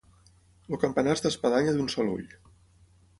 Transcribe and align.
El 0.71 0.79
campanar 0.83 1.13
és 1.17 1.23
d'espadanya 1.27 1.75
d'un 1.77 1.93
sol 1.97 2.09
ull. 2.15 2.25